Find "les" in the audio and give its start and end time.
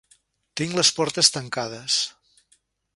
0.79-0.91